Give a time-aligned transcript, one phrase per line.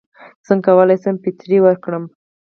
[0.47, 2.03] څنګه کولی شم فطرې ورکړم